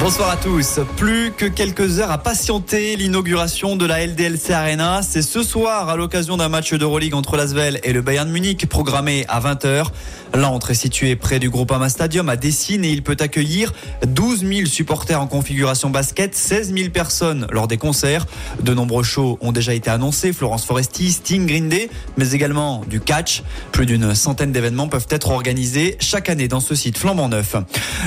Bonsoir 0.00 0.30
à 0.30 0.36
tous. 0.36 0.80
Plus 0.96 1.30
que 1.30 1.44
quelques 1.44 1.98
heures 1.98 2.10
à 2.10 2.16
patienter 2.16 2.96
l'inauguration 2.96 3.76
de 3.76 3.84
la 3.84 4.06
LDLC 4.06 4.50
Arena. 4.50 5.02
C'est 5.02 5.20
ce 5.20 5.42
soir 5.42 5.90
à 5.90 5.96
l'occasion 5.96 6.38
d'un 6.38 6.48
match 6.48 6.72
d'Euroleague 6.72 7.12
entre 7.12 7.36
l'Asvel 7.36 7.80
et 7.84 7.92
le 7.92 8.00
Bayern 8.00 8.30
Munich 8.30 8.66
programmé 8.66 9.26
à 9.28 9.40
20h. 9.40 9.88
L'entre 10.32 10.70
est 10.70 10.74
situé 10.74 11.16
près 11.16 11.38
du 11.38 11.50
Groupama 11.50 11.90
Stadium 11.90 12.30
à 12.30 12.36
Dessine 12.36 12.82
et 12.84 12.90
il 12.90 13.02
peut 13.02 13.16
accueillir 13.20 13.74
12 14.06 14.46
000 14.46 14.66
supporters 14.66 15.20
en 15.20 15.26
configuration 15.26 15.90
basket, 15.90 16.34
16 16.34 16.72
000 16.74 16.88
personnes 16.88 17.46
lors 17.50 17.68
des 17.68 17.76
concerts. 17.76 18.24
De 18.62 18.72
nombreux 18.72 19.02
shows 19.02 19.38
ont 19.42 19.52
déjà 19.52 19.74
été 19.74 19.90
annoncés. 19.90 20.32
Florence 20.32 20.64
Foresti, 20.64 21.10
Sting, 21.10 21.46
Green 21.46 21.68
Day, 21.68 21.90
mais 22.16 22.30
également 22.30 22.82
du 22.88 23.00
catch. 23.00 23.42
Plus 23.70 23.84
d'une 23.84 24.14
centaine 24.14 24.52
d'événements 24.52 24.88
peuvent 24.88 25.08
être 25.10 25.30
organisés 25.30 25.98
chaque 26.00 26.30
année 26.30 26.48
dans 26.48 26.60
ce 26.60 26.74
site 26.74 26.96
flambant 26.96 27.28
neuf. 27.28 27.56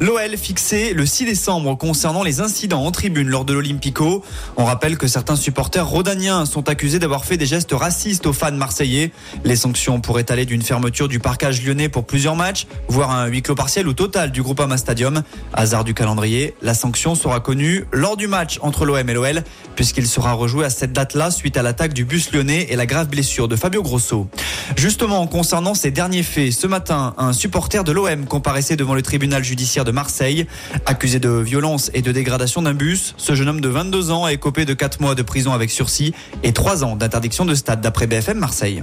L'OL 0.00 0.36
fixé 0.36 0.92
le 0.92 1.06
6 1.06 1.24
décembre 1.24 1.77
concernant 1.78 2.22
les 2.22 2.40
incidents 2.40 2.84
en 2.84 2.90
tribune 2.90 3.28
lors 3.28 3.44
de 3.44 3.54
l'Olympico. 3.54 4.22
On 4.56 4.64
rappelle 4.64 4.98
que 4.98 5.06
certains 5.06 5.36
supporters 5.36 5.86
rodaniens 5.86 6.44
sont 6.44 6.68
accusés 6.68 6.98
d'avoir 6.98 7.24
fait 7.24 7.36
des 7.36 7.46
gestes 7.46 7.72
racistes 7.72 8.26
aux 8.26 8.32
fans 8.32 8.52
marseillais. 8.52 9.12
Les 9.44 9.56
sanctions 9.56 10.00
pourraient 10.00 10.30
aller 10.30 10.44
d'une 10.44 10.62
fermeture 10.62 11.08
du 11.08 11.20
parcage 11.20 11.64
lyonnais 11.64 11.88
pour 11.88 12.04
plusieurs 12.04 12.36
matchs, 12.36 12.66
voire 12.88 13.12
un 13.12 13.26
huis 13.26 13.42
clos 13.42 13.54
partiel 13.54 13.88
ou 13.88 13.92
total 13.92 14.32
du 14.32 14.42
Groupama 14.42 14.76
Stadium. 14.76 15.22
Hasard 15.54 15.84
du 15.84 15.94
calendrier, 15.94 16.54
la 16.60 16.74
sanction 16.74 17.14
sera 17.14 17.40
connue 17.40 17.84
lors 17.92 18.16
du 18.16 18.26
match 18.26 18.58
entre 18.62 18.84
l'OM 18.84 19.08
et 19.08 19.14
l'OL, 19.14 19.42
puisqu'il 19.76 20.06
sera 20.06 20.32
rejoué 20.32 20.64
à 20.64 20.70
cette 20.70 20.92
date-là 20.92 21.30
suite 21.30 21.56
à 21.56 21.62
l'attaque 21.62 21.94
du 21.94 22.04
bus 22.04 22.32
lyonnais 22.32 22.66
et 22.70 22.76
la 22.76 22.86
grave 22.86 23.08
blessure 23.08 23.46
de 23.46 23.56
Fabio 23.56 23.82
Grosso. 23.82 24.28
Justement, 24.76 25.26
concernant 25.26 25.74
ces 25.74 25.90
derniers 25.90 26.24
faits, 26.24 26.52
ce 26.52 26.66
matin, 26.66 27.14
un 27.18 27.32
supporter 27.32 27.84
de 27.84 27.92
l'OM 27.92 28.26
comparaissait 28.26 28.76
devant 28.76 28.94
le 28.94 29.02
tribunal 29.02 29.44
judiciaire 29.44 29.84
de 29.84 29.92
Marseille, 29.92 30.46
accusé 30.86 31.20
de 31.20 31.30
violence 31.30 31.67
et 31.92 32.02
de 32.02 32.12
dégradation 32.12 32.62
d'un 32.62 32.72
bus. 32.72 33.14
Ce 33.18 33.34
jeune 33.34 33.48
homme 33.48 33.60
de 33.60 33.68
22 33.68 34.10
ans 34.10 34.26
est 34.26 34.38
copé 34.38 34.64
de 34.64 34.72
4 34.72 35.00
mois 35.00 35.14
de 35.14 35.22
prison 35.22 35.52
avec 35.52 35.70
sursis 35.70 36.14
et 36.42 36.52
3 36.52 36.84
ans 36.84 36.96
d'interdiction 36.96 37.44
de 37.44 37.54
stade 37.54 37.80
d'après 37.80 38.06
BFM 38.06 38.38
Marseille. 38.38 38.82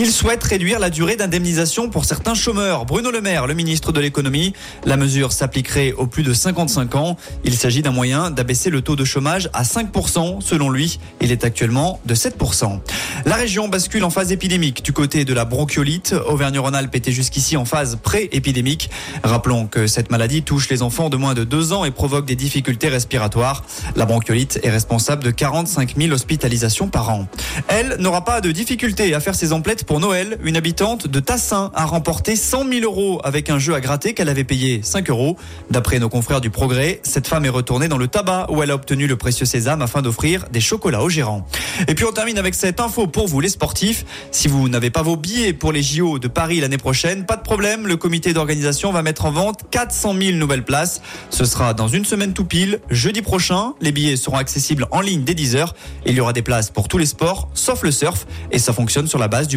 Il 0.00 0.12
souhaite 0.12 0.44
réduire 0.44 0.78
la 0.78 0.90
durée 0.90 1.16
d'indemnisation 1.16 1.90
pour 1.90 2.04
certains 2.04 2.34
chômeurs. 2.34 2.84
Bruno 2.84 3.10
Le 3.10 3.20
Maire, 3.20 3.48
le 3.48 3.54
ministre 3.54 3.90
de 3.90 3.98
l'économie, 3.98 4.52
la 4.84 4.96
mesure 4.96 5.32
s'appliquerait 5.32 5.90
aux 5.90 6.06
plus 6.06 6.22
de 6.22 6.32
55 6.32 6.94
ans. 6.94 7.16
Il 7.42 7.56
s'agit 7.56 7.82
d'un 7.82 7.90
moyen 7.90 8.30
d'abaisser 8.30 8.70
le 8.70 8.80
taux 8.80 8.94
de 8.94 9.04
chômage 9.04 9.50
à 9.54 9.64
5%. 9.64 10.40
Selon 10.40 10.70
lui, 10.70 11.00
il 11.20 11.32
est 11.32 11.42
actuellement 11.42 11.98
de 12.06 12.14
7%. 12.14 12.78
La 13.26 13.34
région 13.34 13.66
bascule 13.66 14.04
en 14.04 14.10
phase 14.10 14.30
épidémique 14.30 14.84
du 14.84 14.92
côté 14.92 15.24
de 15.24 15.34
la 15.34 15.44
bronchiolite. 15.44 16.14
Auvergne-Rhône-Alpes 16.28 16.94
était 16.94 17.10
jusqu'ici 17.10 17.56
en 17.56 17.64
phase 17.64 17.98
pré-épidémique. 18.00 18.90
Rappelons 19.24 19.66
que 19.66 19.88
cette 19.88 20.12
maladie 20.12 20.44
touche 20.44 20.68
les 20.68 20.82
enfants 20.82 21.08
de 21.08 21.16
moins 21.16 21.34
de 21.34 21.42
2 21.42 21.72
ans 21.72 21.84
et 21.84 21.90
provoque 21.90 22.24
des 22.24 22.36
difficultés 22.36 22.88
respiratoires. 22.88 23.64
La 23.96 24.06
bronchiolite 24.06 24.60
est 24.62 24.70
responsable 24.70 25.24
de 25.24 25.32
45 25.32 25.96
000 25.96 26.12
hospitalisations 26.12 26.86
par 26.86 27.10
an. 27.10 27.26
Elle 27.66 27.96
n'aura 27.98 28.24
pas 28.24 28.40
de 28.40 28.52
difficulté 28.52 29.12
à 29.12 29.18
faire 29.18 29.34
ses 29.34 29.52
emplettes 29.52 29.87
pour 29.88 30.00
Noël, 30.00 30.38
une 30.44 30.58
habitante 30.58 31.06
de 31.06 31.18
Tassin 31.18 31.70
a 31.74 31.86
remporté 31.86 32.36
100 32.36 32.68
000 32.68 32.84
euros 32.84 33.22
avec 33.24 33.48
un 33.48 33.58
jeu 33.58 33.72
à 33.72 33.80
gratter 33.80 34.12
qu'elle 34.12 34.28
avait 34.28 34.44
payé 34.44 34.80
5 34.82 35.08
euros. 35.08 35.38
D'après 35.70 35.98
nos 35.98 36.10
confrères 36.10 36.42
du 36.42 36.50
Progrès, 36.50 37.00
cette 37.04 37.26
femme 37.26 37.46
est 37.46 37.48
retournée 37.48 37.88
dans 37.88 37.96
le 37.96 38.06
tabac 38.06 38.48
où 38.50 38.62
elle 38.62 38.70
a 38.70 38.74
obtenu 38.74 39.06
le 39.06 39.16
précieux 39.16 39.46
sésame 39.46 39.80
afin 39.80 40.02
d'offrir 40.02 40.44
des 40.52 40.60
chocolats 40.60 41.02
aux 41.02 41.08
gérants. 41.08 41.46
Et 41.88 41.94
puis 41.94 42.04
on 42.04 42.12
termine 42.12 42.36
avec 42.36 42.54
cette 42.54 42.80
info 42.80 43.06
pour 43.06 43.28
vous 43.28 43.40
les 43.40 43.48
sportifs. 43.48 44.04
Si 44.30 44.46
vous 44.46 44.68
n'avez 44.68 44.90
pas 44.90 45.00
vos 45.00 45.16
billets 45.16 45.54
pour 45.54 45.72
les 45.72 45.82
JO 45.82 46.18
de 46.18 46.28
Paris 46.28 46.60
l'année 46.60 46.76
prochaine, 46.76 47.24
pas 47.24 47.36
de 47.36 47.42
problème, 47.42 47.86
le 47.86 47.96
comité 47.96 48.34
d'organisation 48.34 48.92
va 48.92 49.00
mettre 49.00 49.24
en 49.24 49.30
vente 49.30 49.70
400 49.70 50.14
000 50.20 50.36
nouvelles 50.36 50.66
places. 50.66 51.00
Ce 51.30 51.46
sera 51.46 51.72
dans 51.72 51.88
une 51.88 52.04
semaine 52.04 52.34
tout 52.34 52.44
pile, 52.44 52.80
jeudi 52.90 53.22
prochain. 53.22 53.72
Les 53.80 53.92
billets 53.92 54.16
seront 54.16 54.36
accessibles 54.36 54.86
en 54.90 55.00
ligne 55.00 55.24
dès 55.24 55.32
10h. 55.32 55.68
Il 56.04 56.14
y 56.14 56.20
aura 56.20 56.34
des 56.34 56.42
places 56.42 56.68
pour 56.68 56.88
tous 56.88 56.98
les 56.98 57.06
sports, 57.06 57.48
sauf 57.54 57.82
le 57.82 57.90
surf, 57.90 58.26
et 58.52 58.58
ça 58.58 58.74
fonctionne 58.74 59.06
sur 59.06 59.18
la 59.18 59.28
base 59.28 59.48
du 59.48 59.56